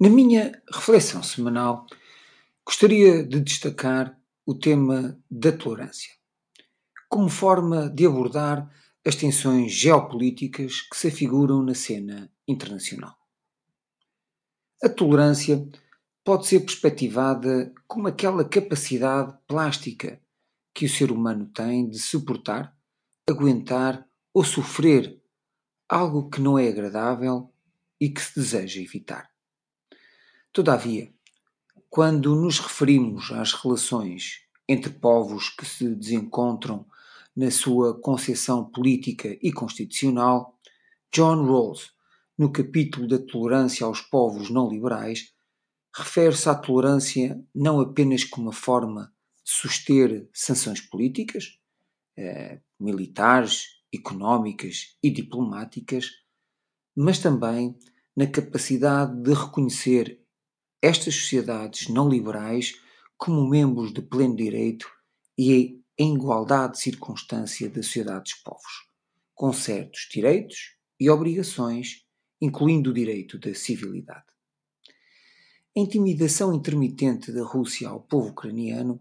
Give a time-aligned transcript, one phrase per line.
[0.00, 1.84] Na minha reflexão semanal,
[2.64, 6.12] gostaria de destacar o tema da tolerância,
[7.08, 8.72] como forma de abordar
[9.04, 13.16] as tensões geopolíticas que se afiguram na cena internacional.
[14.80, 15.68] A tolerância
[16.22, 20.22] pode ser perspectivada como aquela capacidade plástica
[20.72, 22.72] que o ser humano tem de suportar,
[23.28, 25.20] aguentar ou sofrer
[25.88, 27.52] algo que não é agradável
[28.00, 29.28] e que se deseja evitar.
[30.58, 31.08] Todavia,
[31.88, 36.84] quando nos referimos às relações entre povos que se desencontram
[37.36, 40.58] na sua concepção política e constitucional,
[41.14, 41.92] John Rawls,
[42.36, 45.32] no capítulo da tolerância aos povos não liberais,
[45.94, 49.14] refere-se à tolerância não apenas como uma forma
[49.44, 51.56] de suster sanções políticas,
[52.16, 56.10] eh, militares, económicas e diplomáticas,
[56.96, 57.78] mas também
[58.16, 60.17] na capacidade de reconhecer
[60.80, 62.74] estas sociedades não liberais
[63.16, 64.88] como membros de pleno direito
[65.36, 68.88] e em igualdade de circunstância da sociedade dos povos,
[69.34, 72.04] com certos direitos e obrigações,
[72.40, 74.26] incluindo o direito da civilidade.
[75.76, 79.00] A intimidação intermitente da Rússia ao povo ucraniano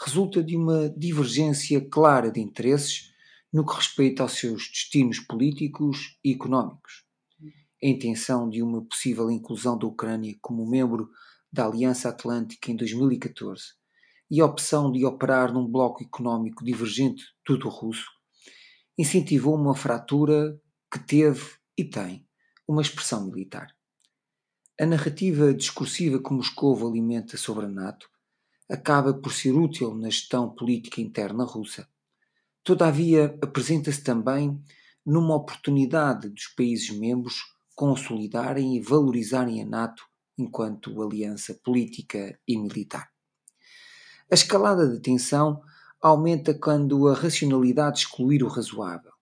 [0.00, 3.12] resulta de uma divergência clara de interesses
[3.52, 7.04] no que respeita aos seus destinos políticos e económicos.
[7.84, 11.10] A intenção de uma possível inclusão da Ucrânia como membro
[11.52, 13.74] da Aliança Atlântica em 2014
[14.30, 18.06] e a opção de operar num bloco económico divergente do russo
[18.96, 20.56] incentivou uma fratura
[20.90, 22.24] que teve e tem
[22.68, 23.74] uma expressão militar.
[24.80, 28.08] A narrativa discursiva que Moscou alimenta sobre a NATO
[28.70, 31.88] acaba por ser útil na gestão política interna russa.
[32.62, 34.62] Todavia, apresenta-se também
[35.04, 40.04] numa oportunidade dos países membros consolidarem e valorizarem a NATO
[40.36, 43.08] enquanto aliança política e militar.
[44.30, 45.62] A escalada de tensão
[46.00, 49.12] aumenta quando a racionalidade excluir o razoável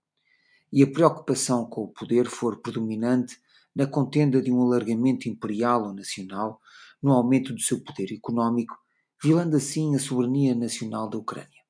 [0.72, 3.36] e a preocupação com o poder for predominante
[3.74, 6.60] na contenda de um alargamento imperial ou nacional,
[7.02, 8.76] no aumento do seu poder económico,
[9.22, 11.60] violando assim a soberania nacional da Ucrânia.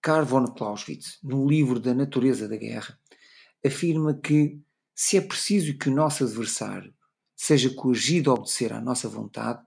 [0.00, 2.98] Karl von Clausewitz, no livro Da Natureza da Guerra,
[3.64, 4.60] afirma que
[4.94, 6.94] se é preciso que o nosso adversário
[7.34, 9.60] seja coagido a obedecer à nossa vontade,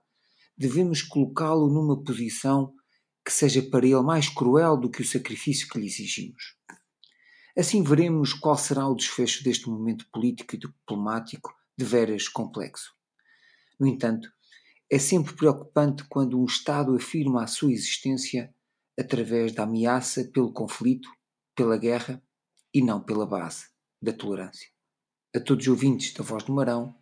[0.56, 2.74] devemos colocá-lo numa posição
[3.24, 6.56] que seja para ele mais cruel do que o sacrifício que lhe exigimos.
[7.56, 12.94] Assim veremos qual será o desfecho deste momento político e diplomático de veras complexo.
[13.78, 14.28] No entanto,
[14.90, 18.54] é sempre preocupante quando um Estado afirma a sua existência
[18.98, 21.08] através da ameaça pelo conflito,
[21.54, 22.22] pela guerra
[22.72, 23.66] e não pela base
[24.00, 24.77] da tolerância.
[25.36, 26.96] A todos os ouvintes da Voz do Marão,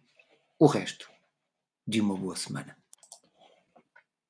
[0.59, 1.09] o resto
[1.87, 2.77] de uma boa semana.